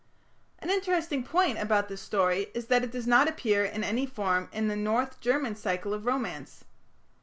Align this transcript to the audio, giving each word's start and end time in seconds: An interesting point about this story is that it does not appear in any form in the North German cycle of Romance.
An 0.57 0.71
interesting 0.71 1.21
point 1.23 1.59
about 1.59 1.87
this 1.87 2.01
story 2.01 2.47
is 2.55 2.65
that 2.69 2.83
it 2.83 2.89
does 2.89 3.05
not 3.05 3.27
appear 3.27 3.63
in 3.63 3.83
any 3.83 4.07
form 4.07 4.49
in 4.51 4.67
the 4.67 4.75
North 4.75 5.19
German 5.21 5.55
cycle 5.55 5.93
of 5.93 6.07
Romance. 6.07 6.63